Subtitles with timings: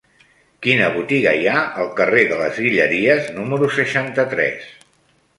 [0.67, 4.65] Quina botiga hi ha al carrer de les Guilleries número seixanta-tres?